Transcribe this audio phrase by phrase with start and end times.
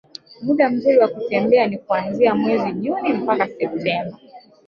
[0.43, 4.17] Muda mzuri wa kutembelea ni kuanzia mwezi Juni mpaka Septemba